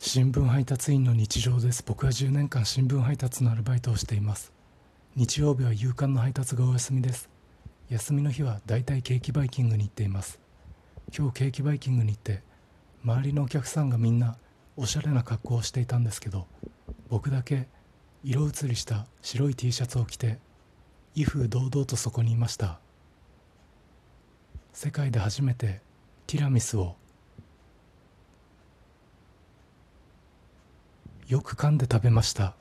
[0.00, 1.82] 新聞配達員の日常です。
[1.84, 4.52] 僕は10年間新聞配達のアルバイトをしています。
[5.16, 7.28] 日曜日は夕刊の配達がお休みです。
[7.90, 10.38] 休みの日はだいたいケーキバイキングに行っています。
[11.14, 12.44] 今日ケーキバイキングに行って
[13.04, 14.36] 周りのお客さんがみんな
[14.76, 16.46] おしゃれな格好をしていたんですけど
[17.08, 17.66] 僕だけ
[18.22, 20.38] 色移りした白い T シャツを着て
[21.16, 22.78] 威風堂々とそこにいました。
[24.72, 25.80] 世界で初めて
[26.28, 26.94] ティラミスを
[31.28, 32.54] よく噛んで食べました。